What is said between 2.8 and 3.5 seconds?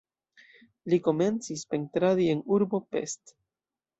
Pest.